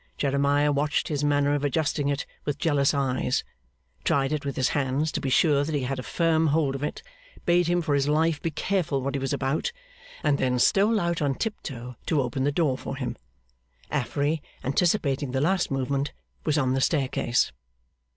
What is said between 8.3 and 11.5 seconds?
be careful what he was about; and then stole out on